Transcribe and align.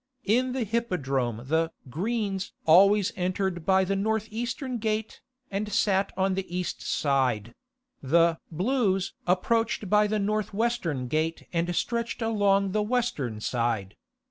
In 0.25 0.53
the 0.53 0.63
Hippodrome 0.63 1.43
the 1.45 1.71
"Greens" 1.87 2.53
always 2.65 3.11
entered 3.15 3.67
by 3.67 3.83
the 3.83 3.95
north 3.95 4.27
eastern 4.31 4.79
gate, 4.79 5.21
and 5.51 5.71
sat 5.71 6.11
on 6.17 6.33
the 6.33 6.57
east 6.57 6.81
side; 6.81 7.53
the 8.01 8.39
"Blues" 8.51 9.13
approached 9.27 9.91
by 9.91 10.07
the 10.07 10.17
north 10.17 10.55
western 10.55 11.07
gate 11.07 11.47
and 11.53 11.75
stretched 11.75 12.23
along 12.23 12.71
the 12.71 12.81
western 12.81 13.41
side. 13.41 13.95